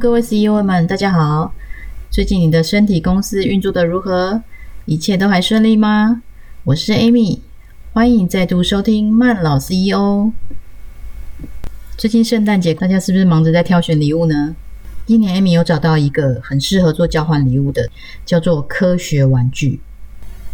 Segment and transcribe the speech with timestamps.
[0.00, 1.52] 各位 CEO 们，大家好！
[2.10, 4.42] 最近你的身体公司运作的如何？
[4.86, 6.22] 一切都还顺利吗？
[6.64, 7.40] 我是 Amy，
[7.92, 10.32] 欢迎再度收听慢老 CEO。
[11.98, 14.56] 最近圣诞节，大家是不是忙着在挑选礼物呢？
[15.04, 17.90] 今年 Amy 有找到一个很适合做交换礼物的，
[18.24, 19.82] 叫做科学玩具，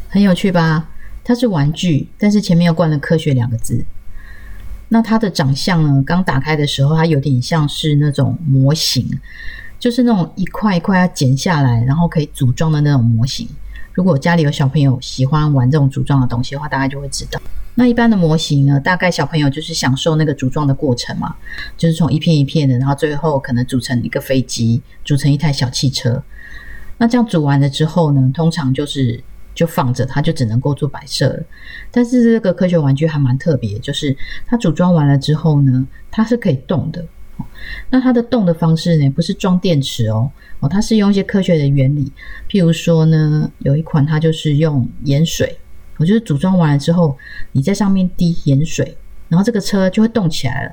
[0.08, 0.88] 很有趣吧？
[1.22, 3.84] 它是玩具，但是前面又冠了“科学”两个字。
[4.88, 6.02] 那它的长相呢？
[6.06, 9.04] 刚打开的时候，它有点像是那种模型，
[9.80, 13.48] 就是那种一块一块要剪下来，然后可以组装的那种模型。
[13.92, 17.40] 如果家里有小朋友喜欢玩这种组装的东西的话，大概就会知道。
[17.74, 21.34] 那一般的模型呢，大概小朋友就是享受那个组装的过程嘛，
[21.76, 26.22] 就是从一片一片的，然后最后可能组成一个飞机，组成一台小汽车。
[26.98, 29.22] 那这样组完了之后呢，通常就是。
[29.56, 31.42] 就放着，它就只能够做摆设了。
[31.90, 37.04] 但是这个科学玩具还蛮特别，就是它组装完了之后呢，它是可以动的。
[37.90, 42.12] 那它的动的方式呢，不是装电池哦，哦，它是用一些科学的原理。
[42.48, 45.58] 譬如说呢，有一款它就是用盐水，
[45.96, 47.16] 我就是组装完了之后，
[47.52, 48.96] 你在上面滴盐水，
[49.28, 50.72] 然后这个车就会动起来了，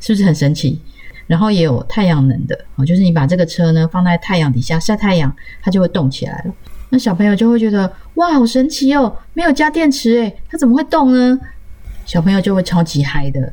[0.00, 0.80] 是不是很神奇？
[1.26, 6.54] 然后也有太阳能的，哦，就是你把这个车呢放在太阳底下晒太阳，它就会动起来了。
[6.90, 9.16] 那小朋友就会觉得哇，好神奇哦！
[9.34, 11.38] 没有加电池诶，它怎么会动呢？
[12.04, 13.52] 小朋友就会超级嗨的。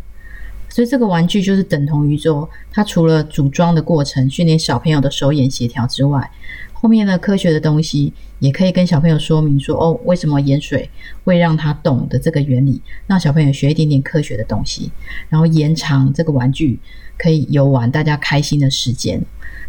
[0.69, 6.31] 所以这个玩具就是等同于说，它除了组装的过程训练小朋友的手眼协调之外，
[6.73, 10.89] 后面的科学的东西也可以跟小朋友说明说哦，为什么盐水
[11.23, 14.91] 会让它动的这个原理，让小朋友学一点点科学的东西，
[15.29, 16.79] 然后延长这个玩具
[17.17, 19.23] 可以游玩大家开心的时间，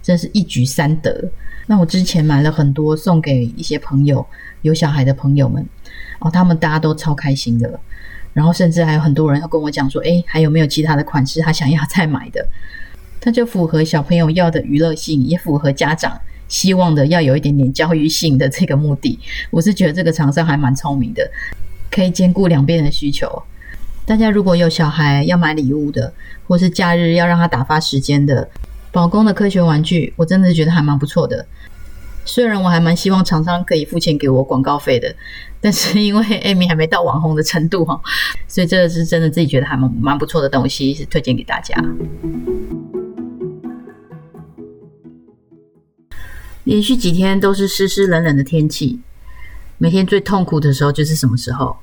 [0.04, 1.28] 真是一举三得。
[1.66, 4.24] 那我之前买了很多送给一些朋友
[4.60, 5.66] 有小孩的朋友们，
[6.18, 7.80] 哦，他们大家都超开心的，
[8.34, 12.46] 然后甚至还有很多人要跟我讲说，哎，还有没有其他的款式他想要再买的？
[13.18, 19.18] 它就符合小朋友要的娱乐性，也符合家长希望的要有一点点教育性的这个目的。
[19.50, 21.26] 我是觉得这个厂商还蛮聪明的，
[21.90, 23.42] 可以兼顾两边的需求。
[24.04, 26.12] 大家如果有小孩要买礼物的，
[26.46, 28.46] 或是假日要让他打发时间的。
[28.94, 31.44] 宝工的科学玩具，我真的觉得还蛮不错的。
[32.24, 35.12] 虽然我还蛮希望厂商可以付钱给我广告费的，
[35.60, 38.00] 但是因为 Amy 还没到网红的程度哈，
[38.46, 41.74] 所以这个是真的自己觉得还蛮蛮不错的东西，是推荐给大家。
[46.62, 49.00] 连续几天都是湿湿冷冷的天气，
[49.76, 51.76] 每天最痛苦的时候就是什么时候？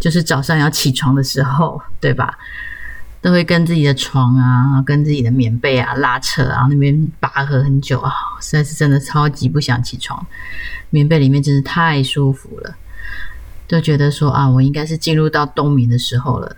[0.00, 2.36] 就是早上要起床的时候，对吧？
[3.26, 10.24] 都会跟自己的床啊，跟自己的棉被啊拉扯啊，那边拔河很久啊，实在是真的超级不想起床。
[10.90, 12.76] 棉被里面真是太舒服了，
[13.66, 16.54] 都觉得说啊，我应该是进入到冬眠的时候了。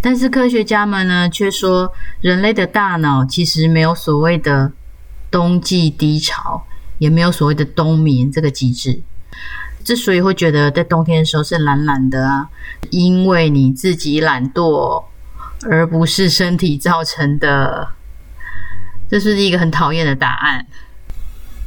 [0.00, 4.72] 但是科学家们呢，却说人类的大脑其实没有所谓的
[5.30, 6.64] 冬季低潮，
[6.96, 8.98] 也没有所谓的冬眠这个机制。
[9.84, 12.48] 之所以会觉得在冬天的时候是懒懒的啊，
[12.88, 15.04] 因为你自己懒惰。
[15.68, 17.88] 而不是身体造成的，
[19.08, 20.66] 这是一个很讨厌的答案。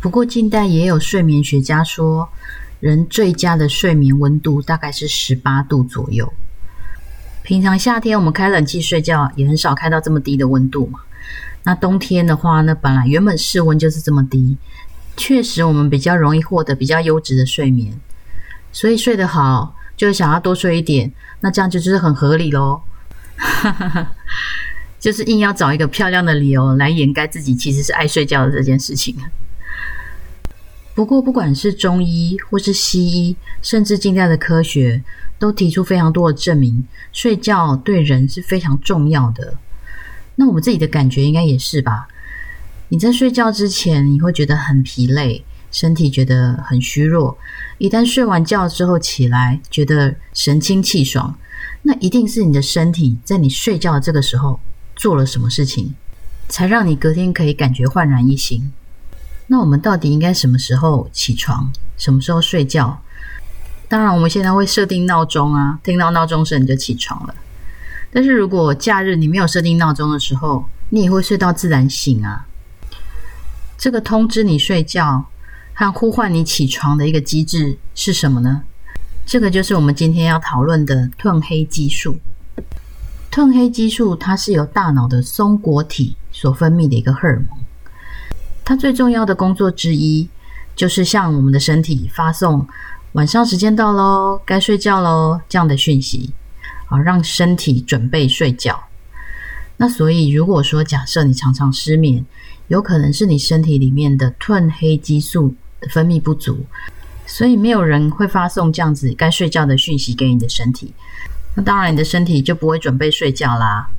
[0.01, 2.29] 不过近代也有睡眠学家说，
[2.79, 6.33] 人最佳的睡眠温度大概是十八度左右。
[7.43, 10.99] 平常夏天我们开冷气睡觉，也很少开到这么低的温度嘛。
[11.63, 14.57] 那冬天的话呢，本来原本室温就是这么低，
[15.15, 17.93] 确实我们比较容易获得比较优质的睡眠。
[18.71, 22.81] 所以睡得好，就想要多睡一点，那这样就就是很合理喽。
[23.37, 24.15] 哈哈哈，
[24.99, 29.15] 就是硬要找一个漂亮的理由来掩盖自己其实是爱睡觉的这件事情。
[30.95, 35.03] 不过，不管是中医或是西医，甚至近代的科学，
[35.39, 39.55] 都提出非常多的证明，睡觉对人是非常重要的。
[40.35, 42.07] 那我们自己的感觉应该也是吧？
[42.89, 47.35] 你在睡觉之前，你会觉得很疲累，身体觉得很虚弱；
[47.79, 51.35] 一旦睡完觉之后起来，觉得神清气爽。
[51.83, 54.59] 那一定是你的身体在你睡觉的这个时候
[54.95, 55.93] 做了什么事情，
[56.49, 58.71] 才让你隔天可以感觉焕然一新。
[59.47, 63.01] 那我们到底应该什么时候起床，什么时候睡觉？
[63.89, 67.35] 当然，我们现在会设定闹钟啊，听到闹钟声你就起床了。
[68.11, 72.47] 但是如果假日你没有设定闹钟的时候，你也会睡到自然醒啊。
[73.77, 75.25] 这个通知你睡觉
[75.73, 78.63] 和呼唤你起床的一个机制是什么呢？
[79.25, 82.17] 这个就是我们今天要讨论的褪黑激素。
[83.31, 87.59] 褪黑激素它是由大脑的松果体所分泌的一个荷尔蒙。
[88.63, 90.29] 它最重要的工作之一，
[90.75, 92.67] 就是向我们的身体发送
[93.13, 96.31] 晚上时间到喽，该睡觉喽这样的讯息，
[96.87, 98.83] 啊，让身体准备睡觉。
[99.77, 102.23] 那所以如果说假设你常常失眠，
[102.67, 105.55] 有可能是你身体里面的褪黑激素
[105.89, 106.65] 分泌不足，
[107.25, 110.93] 所以没有人会发送这样子该睡觉的讯息给你的身体，
[111.55, 113.89] 那当然你的身体就不会准备睡觉啦。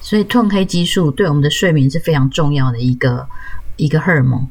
[0.00, 3.28] 所以褪黑激素对我们的睡眠是非常重要的一个
[3.76, 4.46] 一个荷尔蒙，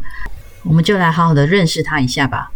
[0.63, 2.51] 我们就来好好的认识它一下吧。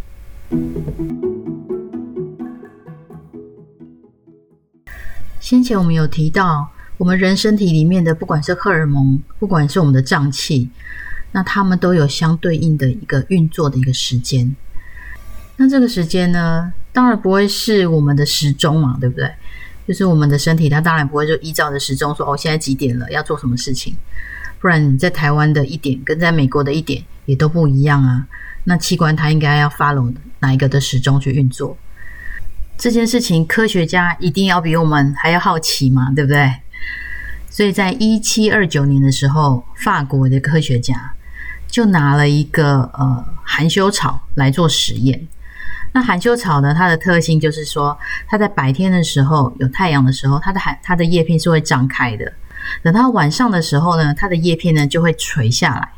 [5.40, 6.68] 先前我们有提到，
[6.98, 10.70] 我们人身体里面的不管是荷尔蒙，不管是我们的脏器，
[11.32, 14.54] 那它们都有相对应的一个运作的一个时间。
[15.62, 19.30] 那这个时间呢，当然不会是我们的时钟嘛，对不对？
[19.86, 23.94] 就是我们的身体，它当然不会就依照着时钟说哦，现在几点了，要做什么事情。
[24.58, 28.26] 不然你在台湾的一点跟在美国的一点也都不一样啊。
[28.64, 31.76] 那器官它应该要 follow 哪一个的时钟去运作？
[32.76, 36.52] 这件事情，科学家一定要比我们还要好奇嘛，对不对？
[37.48, 41.14] 所以在一七二九年的时候，法国的科学家
[41.68, 45.28] 就拿了一个呃含羞草来做实验。
[45.92, 52.24] 那含羞草呢，它的特性就是说，它在白天的时候有太阳的时候，它的含它的叶片是会张开的；
[52.82, 55.90] 等到晚上的时候呢，它的叶片呢就会垂下来，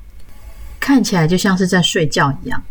[0.80, 2.62] 看起来就像是在睡觉一样。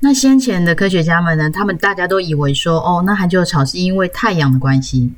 [0.00, 1.50] 那先前的科学家们呢？
[1.50, 5.10] 他们大家都以为说，哦，那含羞草是因为太阳的关系，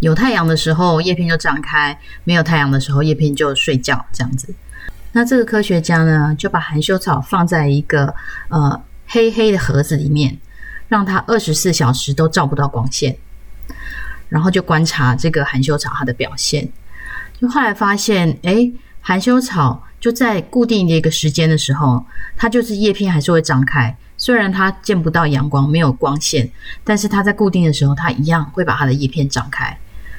[0.00, 4.52] 有太阳的时候叶片就张开，没有太阳的时候叶片就睡觉这样子。
[5.12, 8.14] 那这个科学家呢，就把含羞草放在一个
[8.48, 8.78] 呃
[9.08, 10.38] 黑黑的盒子里面，
[10.88, 13.16] 让它二十四小时都照不到光线，
[14.28, 16.68] 然后就观察这个含羞草它的表现。
[17.40, 18.70] 就后来发现，哎，
[19.00, 22.04] 含羞草就在固定的一个时间的时候，
[22.36, 23.96] 它就是叶片还是会张开。
[24.16, 26.50] 虽然它见不到阳光，没有光线，
[26.82, 29.78] 但是它在固定的时候，它一样会把它的叶片张开，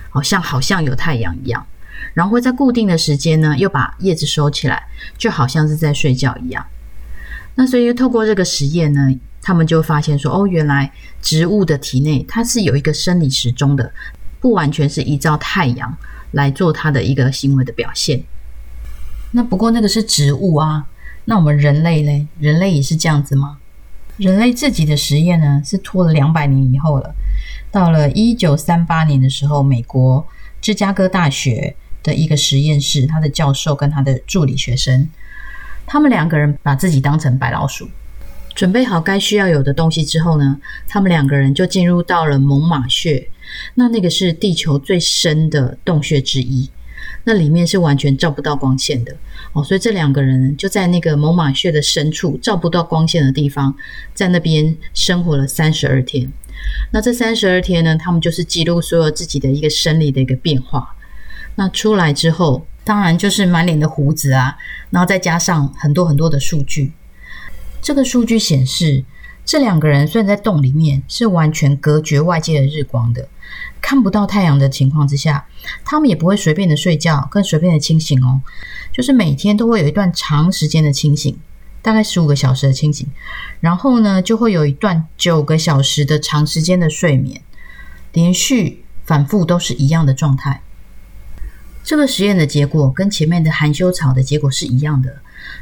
[0.09, 1.65] 好像好像有太阳一样。
[2.13, 4.87] 然后会在固定的时间呢，又把叶子收起来，
[5.17, 6.65] 就好像是在睡觉一样。
[7.59, 10.89] 那所以透过这个实验呢，他们就发现说，哦，原来
[11.21, 13.91] 植物的体内它是有一个生理时钟的，
[14.39, 15.97] 不完全是依照太阳
[16.31, 18.23] 来做它的一个行为的表现。
[19.31, 20.85] 那不过那个是植物啊，
[21.25, 23.57] 那我们人类嘞，人类也是这样子吗？
[24.15, 27.13] 人类自己的实验呢，是拖了两百年以后了。
[27.71, 30.25] 到了一九三八年的时候，美国
[30.61, 35.09] 芝加哥大学的一个实验室，他的教授跟他的助理学生，
[35.91, 37.89] 他们两个人把自己当成白老鼠，
[38.53, 43.27] 准备好该需要有的东西之后呢，他们两个人就进入到了猛犸穴。
[43.73, 46.69] 那那个是地球最深的洞穴之一。
[47.23, 49.15] 那里面是完全照不到光线的
[49.53, 53.75] 哦，所以这两个人就在那个猛犸穴的深处，照不到光线的地方，
[54.13, 56.31] 在那边生活了三十二天。
[56.91, 60.95] 那这三十二天呢，他们就是记录所有自己的一个生理的一个变化。
[61.55, 64.57] 那出来之后，当然就是满脸的胡子啊，
[64.89, 66.91] 然后再加上很多很多的数据。
[67.83, 69.05] 这个数据显示，
[69.45, 73.27] 这两个人虽然在洞里面是完全隔绝外界的日光的。
[73.79, 75.45] 看不到太阳的情况之下，
[75.85, 78.41] 他们也不会随便的睡觉，更随便的清醒哦。
[78.91, 81.37] 就是每天都会有一段长时间的清醒，
[81.83, 83.07] 大概十五个小时的清醒，
[83.59, 87.39] 然后呢，就会有一段九个小时的长时间的睡眠，
[88.13, 90.63] 连续反复都是一样的状态。
[91.89, 95.11] 这个实验的结果跟前面的含羞草的结果是一样的，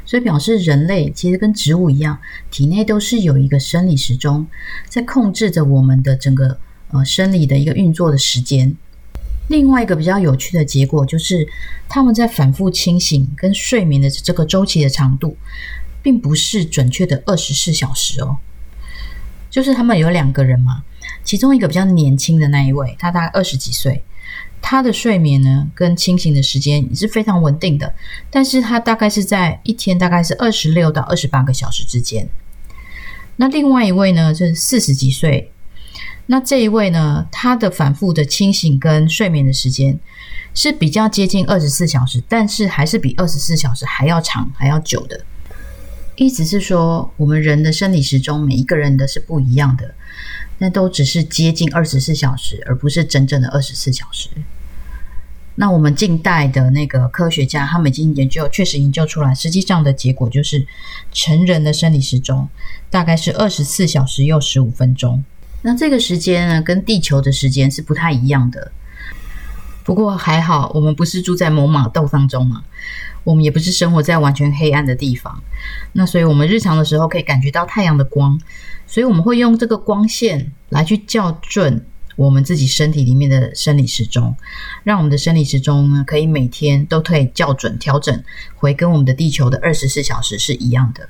[0.04, 2.18] 所以表示人类其实跟植物一样，
[2.50, 4.46] 体内都是有一个生理时钟
[4.90, 6.58] 在控制着我们的整个。
[6.90, 8.76] 呃，生理的一个运作的时间。
[9.48, 11.48] 另外一个比较有趣的结果就是，
[11.88, 15.34] 他们在反复清醒跟睡眠的这个周期的长度，
[16.02, 18.36] 并不是准确的二十四小时哦。
[19.48, 20.82] 就是他们有两个人嘛，
[21.24, 24.02] 其中一个比较年轻的那一位，他大概二十几岁，
[24.60, 27.94] 他的睡眠呢跟清醒的时间也是非常稳定的，
[28.30, 32.28] 但是他大概是在一天大概是二十六到二十八个小时之间。
[33.36, 35.50] 那另外一位呢，就是四十几岁。
[36.26, 39.98] 那这一位呢，他的反复的清醒跟睡眠的时间
[40.52, 45.24] 是比较接近二十四小时，但是还是比二十四小时还要长、还要久的。
[46.16, 49.94] 意思是说，我们人的生理时钟每一个人的是不一样的，
[50.58, 54.28] 那都只是接近二十四小时，而不是真正的二十四小时。
[55.54, 60.64] 那我们近代的那个科学家，他们已经研究，确实研究出来，实际上的结果就是，
[61.12, 62.48] 成人的生理时钟
[62.90, 65.24] 大概是二十四小时又十五分钟。
[65.62, 68.70] 那这个时间呢，跟地球的时间是不太一样的。
[69.82, 72.62] 不过还好，我们不是住在猛犸斗当中嘛，
[73.24, 75.42] 我们也不是生活在完全黑暗的地方。
[75.92, 78.40] 那所以，我们日常的时候可以感觉到太阳的光，
[78.86, 81.84] 所以我们会用这个光线来去校准
[82.16, 84.36] 我们自己身体里面的生理时钟，
[84.82, 88.24] 让我们的生理时钟呢可以每天都可以校准调整
[88.56, 91.08] 回跟我们的地球的二十四小时是一样的。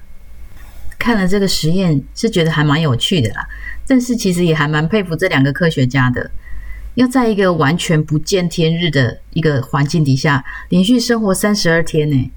[0.98, 3.46] 看了这个实验是觉得还蛮有趣的啦，
[3.86, 6.30] 但是其实也还蛮佩服这两个科学家的，
[6.98, 12.30] 要在一个完全不见天日的一个环境底下连续生活三十二天呢，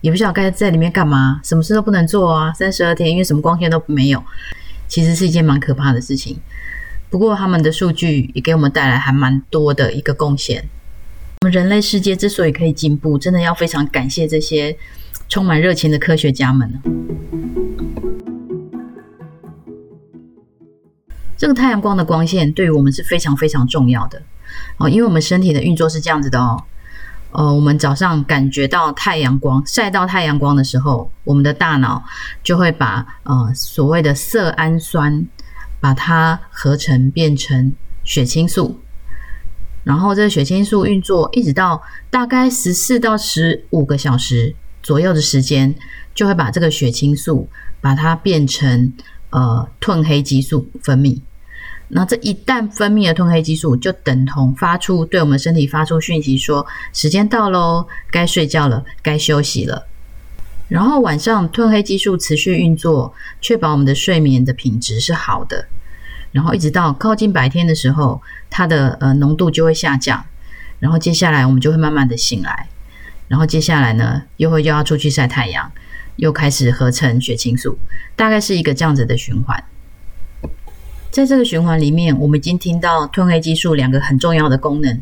[0.00, 4.20] 也不知道该在里面干嘛，什么事都不能做啊，三十二天因为什么光线都没有，
[4.88, 6.36] 其实是一件蛮可怕的事情。
[7.10, 10.68] 不过他们的数据也给我们带来还蛮多的一个贡献。
[11.42, 14.76] 我们人类世界之所以可以进步，真的要非常感谢这些
[15.28, 16.82] 充满热情的科学家们
[21.36, 24.22] 这个太阳光的光线对于我们是非常非常重要的
[24.78, 26.64] 哦，因为我们身体的运作是这样子的哦。
[27.32, 32.02] 呃，我们早上感觉到太阳光晒到太阳光的时候，我们的大脑
[32.42, 35.26] 就会把呃所谓的色氨酸
[35.78, 37.70] 把它合成变成
[38.02, 38.80] 血清素，
[39.84, 45.74] 然后这个血清素运作一直到大概十四到十五个小时左右的时间，
[46.14, 47.50] 就会把这个血清素
[47.82, 48.92] 把它变成。
[49.30, 51.20] 呃，褪黑激素分泌，
[51.88, 59.86] 那这一旦分泌了褪黑激素，就等同发出对我们身体发出讯息，说时间到喽，该睡觉了，该休息了。
[60.68, 65.66] 然后晚上褪黑激素持续运作，确保我们的睡眠的品质是好的。
[66.32, 70.24] 然后一直到靠近白天的时候，它的呃浓度就会下降。
[70.80, 72.68] 然后接下来我们就会慢慢的醒来。
[73.28, 75.70] 然后接下来呢，又会又要出去晒太阳。
[76.16, 77.78] 又开始合成血清素，
[78.16, 79.62] 大概是一个这样子的循环。
[81.10, 85.00] 在这个循环里面，我们已经听到褪黑激素两个很重要的功能，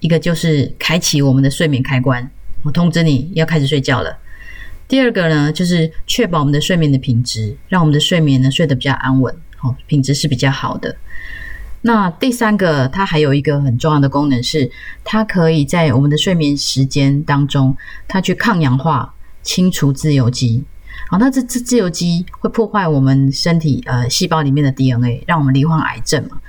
[0.00, 2.30] 一个就是开启我们的睡眠开关，
[2.62, 4.16] 我通知你要开始睡觉了。
[4.88, 10.96] 第二个呢，就是确保我们的睡眠的品质，让我们的睡眠呢睡得比较安稳，好，品质是比较好的。
[11.82, 14.70] 那第三个，它还有一个很重要的功能是，
[15.04, 17.76] 它可以在我们的睡眠时间当中，
[18.08, 19.14] 它去抗氧化。
[19.46, 20.64] 清除自由基，
[21.08, 26.40] 好，那这这自由基会破坏我们身体呃细胞里面的 DNA，让我们罹患癌症嘛，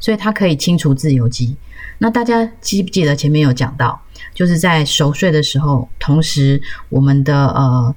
[0.00, 1.56] 所以它可以清除自由基。
[1.98, 4.00] 那大家记不记得前面有讲到，
[4.34, 7.94] 就是在熟睡的时候，同时我们的呃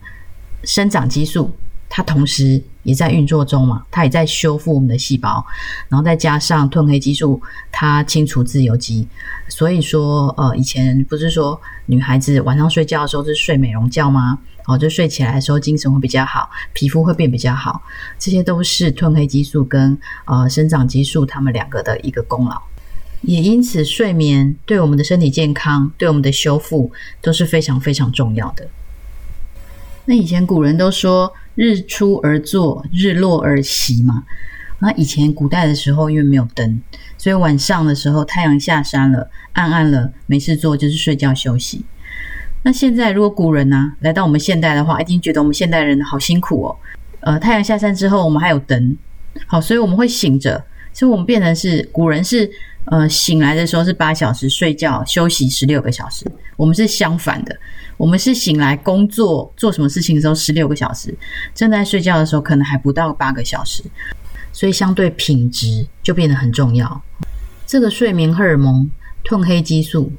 [0.63, 1.51] 生长激素。
[1.89, 5.43] 它同时也在运作中嘛，它也在修复我们的细胞，
[5.87, 9.07] 然后再加上褪黑激素，它清除自由基。
[9.47, 14.37] 所以说，呃，以前不是说女孩子晚上睡觉的时候是睡美容觉吗？
[14.67, 17.81] 哦，就睡起来的时候精神会比较好，皮肤会变比较好，
[18.19, 22.61] 这些都是褪黑激素跟呃生长激素它们两个的一个功劳。
[23.21, 28.67] 也因此，睡眠对我们的身体健康、对我们的修复都是非常非常重要的。
[30.05, 31.33] 那以前古人都说。
[31.59, 34.25] 日出而作，日落而息嘛。
[34.77, 36.79] 那以前古代的时候，因为没有灯，
[37.17, 41.83] 所以晚上的时候太阳下山了，暗暗了，没事做就是睡觉休息。
[42.67, 46.75] 那现在如果古人呢来到我们现代的话，一定觉得我们现代人好辛苦哦。
[47.21, 48.97] 呃，太阳下山之后，我们还有灯，
[49.45, 52.51] 好，所以我们会醒着，所以我们变成是古人是
[52.83, 57.57] 呃醒来的时候是八小时，睡觉休息十六个小时，我们是相反的。
[57.95, 61.17] 我们是醒来工作做什么事情的时候十六个小时，
[61.55, 63.81] 正在睡觉的时候可能还不到八个小时，
[64.51, 67.01] 所以相对品质就变得很重要。
[67.65, 68.91] 这个睡眠荷尔蒙
[69.23, 70.11] 褪黑激素，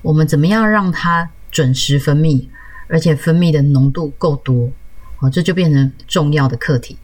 [0.00, 2.46] 我们怎么样让它准时分泌，
[2.88, 4.70] 而且分泌的浓度够多，
[5.18, 6.96] 哦，这就变成重要的课题。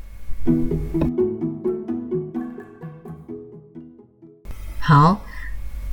[4.78, 5.20] 好，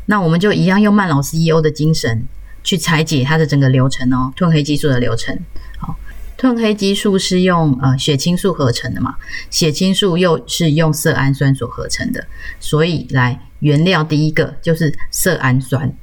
[0.05, 2.27] 那我们就一样用曼老 CEO 的精神。
[2.65, 5.37] 去拆解它的整个流程哦，褪黑激素的流程。
[5.77, 5.99] 好，
[6.37, 9.17] 褪黑激素是用呃血清素合成的嘛，
[9.49, 12.25] 血清素又是用色氨酸所合成的，
[12.61, 15.93] 所以来原料第一个就是色氨酸，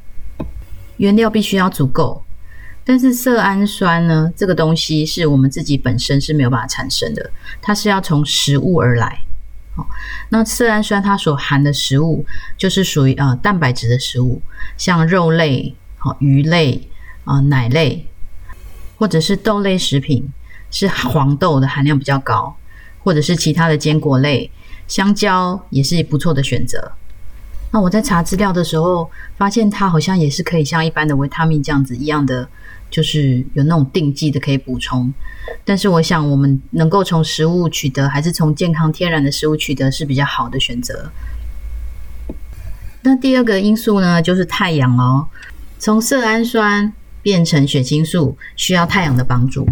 [0.99, 2.23] 原料必须要足够。
[2.91, 7.31] 但是色氨酸呢，这个东西是我们自己本身是没有办法产生的，
[7.63, 9.21] 它是要从食物而来。
[9.77, 9.89] 好，
[10.31, 12.27] 那色氨酸它所含的食物
[12.59, 14.43] 就是属于呃蛋白质的食物，
[14.77, 15.73] 像肉类。
[15.99, 16.89] 好，鱼类
[17.23, 18.09] 啊，奶类，
[18.97, 20.29] 或者是豆类食品，
[20.73, 22.57] 是黄豆的含量比较高，
[23.05, 24.51] 或者是其他的坚果类，
[24.89, 26.91] 香蕉也是不错的选择。
[27.71, 32.49] 那我在查资料的时候，发现它好像也是可以像一般的维他命这样子一样的，
[32.91, 35.13] 就是有那种定剂的可以补充。
[35.65, 41.11] 但是我想，我们能够从食物取得，还是从健康天然的食物取得是比较好的选择。
[43.03, 45.27] 那第二个因素呢，就是太阳哦。
[45.79, 46.93] 从色氨酸
[47.23, 49.67] 变成血清素需要太阳的帮助。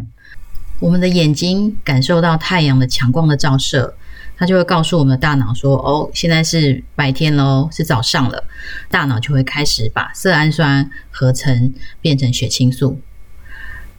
[0.80, 3.94] 我们的眼睛感受到太阳的强光的照射，
[4.36, 8.44] 它就会告诉我们的大脑说：“哦，现在是白天喽，是早上了。”
[8.88, 12.98] 大脑就会开始把色氨酸合成变成血清素。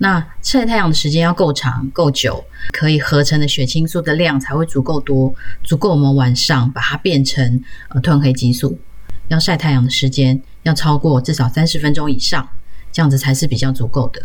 [0.01, 8.79] 那晒太阳的时间要够长、够久，可以合成的血清素的量才会足够多，足够我们晚上把它变成呃褪黑激素。
[9.27, 12.48] 要晒太阳的时间要超过至少三十分钟以上，
[12.91, 14.22] 这样子才是比较足够的。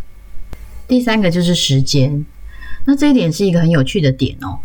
[0.87, 2.25] 第三个就是时间，
[2.85, 4.61] 那这一点是一个很有趣的点哦。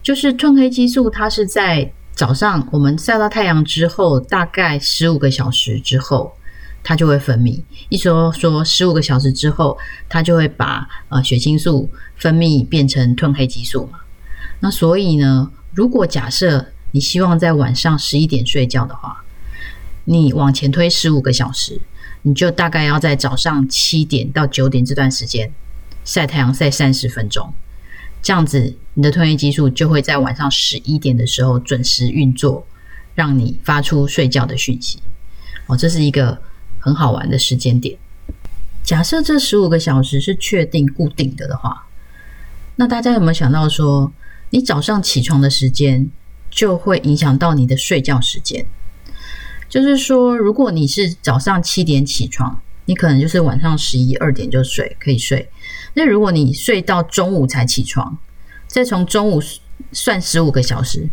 [0.00, 6.32] 就是褪黑激素，它是在早上我们晒到太阳之后，大概十五个小时之后，
[6.82, 7.60] 它就会分泌。
[7.88, 9.76] 一说说十五个小时之后，
[10.08, 13.98] 它就会把呃血清素分泌变成褪黑激素嘛。
[14.60, 19.24] 那所以呢，如果假设你希望在晚上十一点睡觉的话，
[20.04, 21.80] 你往前推十五个小时，
[22.22, 25.52] 你就大概要在早上七点到九点这段时间
[26.04, 27.52] 晒太阳晒三十分钟。
[28.20, 32.64] 这样子，你的褪黑激素就会在晚上十一点的时候准时运作，
[33.14, 35.00] 让你发出睡觉的讯息。
[35.66, 36.40] 哦，这是一个
[36.82, 37.96] 很好玩的时间点。
[38.82, 41.86] 假设这十五个小时是确定固定的的话，
[42.74, 44.12] 那大家有没有想到说，
[44.50, 46.10] 你早上起床的时间
[46.50, 48.66] 就会影响到你的睡觉时间？
[49.68, 55.48] 就是说，如果你是早上七点起床，你可能就是晚上十一二点就睡，可以睡。
[55.94, 58.18] 那如果你睡到中午才起床，
[58.66, 59.40] 再从中午
[59.92, 61.08] 算十五个小时，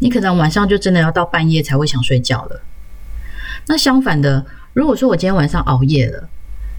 [0.00, 2.62] 你可能晚上就真的要到半夜才会想睡觉了。
[3.66, 6.28] 那相反的，如果说我今天晚上熬夜了，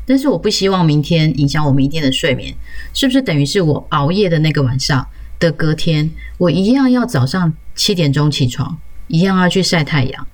[0.05, 2.53] 但是我不希望明天影响我明天的睡眠，
[2.93, 5.07] 是不是等于是我熬夜的那个晚上
[5.39, 10.27] 的隔天，我一样要早上七点钟起床，一样要去晒太阳？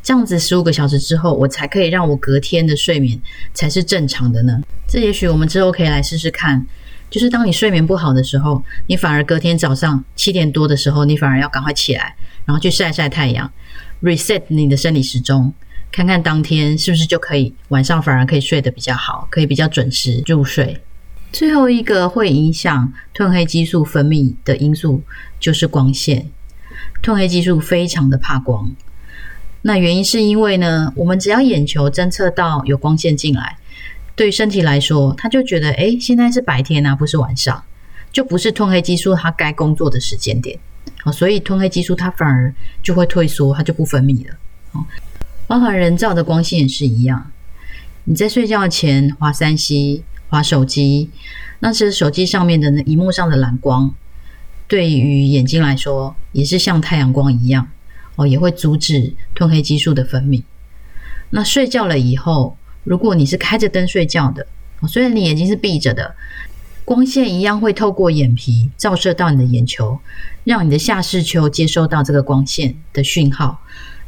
[0.00, 3.20] 这样子十五个小时之后，我才可以让我隔天的睡眠
[3.52, 4.60] 才是正常的呢。
[4.88, 6.64] 这也许我们之后可以来试试看。
[7.10, 12.16] 就是当你睡眠不好的时候，你反而隔天早上七点多的时候，你反而要赶快起来，
[12.46, 13.52] 然后去晒晒太阳
[14.02, 15.52] ，reset 你的生理时钟，
[15.92, 20.80] 看看当天是不是就可以晚上反而可以睡得比较好，可以比较准时入睡。
[21.30, 25.02] 最后一个会影响褪黑激素分泌的因素
[25.38, 26.30] 就是光线，
[27.02, 28.74] 褪黑激素非常的怕光。
[29.62, 33.58] 那原因是因为呢，我们只要眼球侦测到有光线进来，
[34.16, 37.62] 对身体来说，他就觉得，哎，现在是白天啊，不是晚上，
[38.10, 40.58] 就不是褪黑激素它该工作的时间点，
[41.04, 42.52] 哦，所以褪黑激素它反而
[42.82, 44.34] 就会退缩，它就不分泌了，
[44.72, 44.84] 哦，
[45.52, 47.30] 包含人造的光线也是一样，
[48.04, 51.10] 你在睡觉前划三 C、划手机，
[51.58, 53.94] 那是手机上面的那荧幕上的蓝光，
[54.66, 57.68] 对于眼睛来说，也是像太阳光一样。
[58.16, 60.42] 哦，也会阻止褪黑激素的分泌。
[61.28, 64.46] 那睡觉了以后，如果你是开着灯睡觉的，
[64.88, 66.14] 虽然你眼睛是闭着的，
[66.86, 69.98] 光线一样会透过眼皮照射到你的眼球，
[70.44, 73.60] 让你的下视丘接收到这个光线的讯号，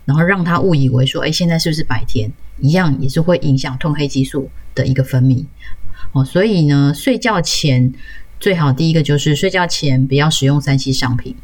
[0.05, 2.31] 然后让他误以为说，哎，现在是不是白天？
[2.61, 5.45] 一样也是会影响褪黑激素的一个分泌。
[6.13, 7.93] 哦，所以呢，睡觉前
[8.39, 11.35] 最好第一个就是睡觉前不要使用三 C 商品。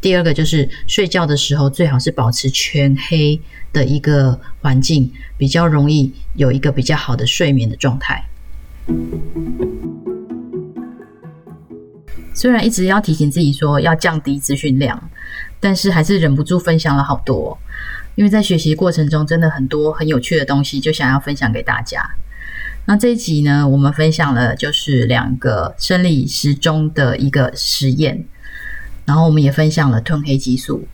[0.00, 3.40] 第二个就是睡觉的时候，最好是保持全黑
[3.72, 8.24] 的一个环境，比较容易有一个比较好的睡眠的状态。
[12.36, 15.10] 虽然一直要提醒自己说要降低资讯量，
[15.58, 17.58] 但是还是忍不住分享了好多。
[18.14, 22.06] 因为在学习过程中，真的很多很有趣的东西，就想要分享给大家。
[22.84, 28.26] 那这一集呢，我们分享了就是两个生理时钟的一个实验。
[29.06, 30.86] 然后我们也分享了褪黑激素，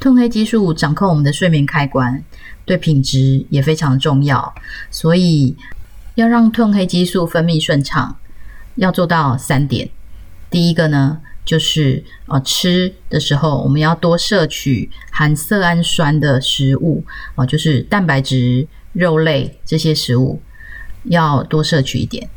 [0.00, 2.24] 褪黑激素掌控我们的睡眠开关，
[2.64, 4.52] 对品质也非常重要。
[4.90, 5.56] 所以
[6.16, 8.16] 要让褪黑激素分泌顺畅，
[8.74, 9.88] 要做到三点。
[10.52, 17.02] 第一个呢，就是呃吃的时候我们要多摄取含色氨酸的食物
[17.34, 20.42] 啊，就是蛋白质、肉类这些食物
[21.04, 22.28] 要多摄取一点。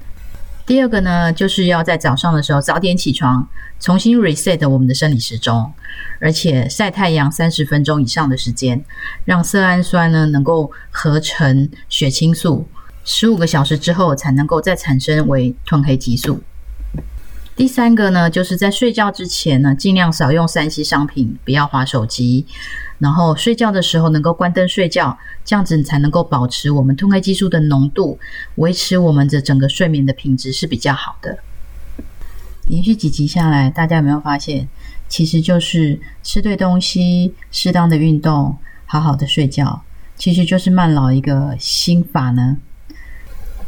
[0.65, 3.47] 第二个呢，就是要在早上的时候早点起床，
[3.81, 5.73] 重新 reset 我们的生理时钟，
[6.21, 8.83] 而且晒太阳三十分钟以上的时间，
[9.25, 12.65] 让色氨酸呢能够合成血清素，
[13.03, 16.41] 十五个小时之后才能够再产生为褪黑激素。
[17.55, 22.45] 第三个呢，就是在睡觉之前呢，尽量少用三 C 商品，不要划手机。
[22.99, 28.19] 然后睡觉的时候能够关灯睡觉，这样子你才能够保持我们褪黑激素的浓度，
[28.55, 31.37] 维持我们的整个睡眠的品质是比较好的。
[32.67, 34.67] 连续几集下来，大家有没有发现，
[35.07, 39.81] 其实就是吃对东西、适当的运动、好好的睡觉，
[40.17, 42.57] 其实就是慢老一个心法呢？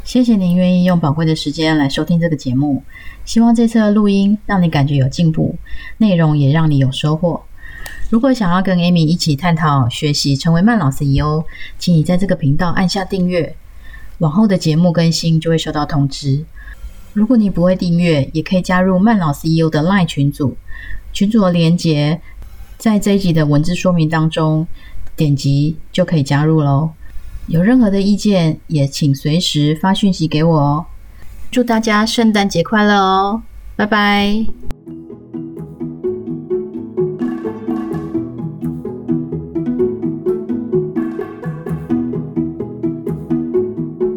[0.08, 2.82] 谢谢您愿意用宝贵的时间来收听这个节目，
[3.26, 5.54] 希望这次的录音让你感觉有进步，
[5.98, 7.42] 内容也让你有收获。
[8.08, 11.44] 如果想要跟 Amy 一起探讨学习成为慢老 CEO，
[11.78, 13.54] 请你在这个频道按下订阅，
[14.16, 16.42] 往后的节目更新就会收到通知。
[17.12, 20.56] 如果你不会订阅，也可以加入慢老 CEO 的 LINE 群组，
[21.12, 22.18] 群组的连接
[22.78, 24.66] 在这一集的文字说明当中，
[25.14, 26.92] 点击就可以加入喽。
[27.48, 30.86] 有任何的意见，也请随时发讯息给我哦。
[31.50, 33.42] 祝大家圣诞节快乐哦！
[33.74, 34.77] 拜拜。